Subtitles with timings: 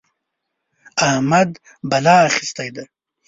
[1.07, 1.49] احمد
[1.89, 2.83] بلا اخيستی دی.